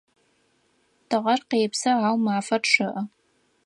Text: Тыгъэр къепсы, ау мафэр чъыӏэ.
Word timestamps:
Тыгъэр 1.09 1.41
къепсы, 1.49 1.91
ау 2.07 2.17
мафэр 2.25 2.63
чъыӏэ. 2.71 3.01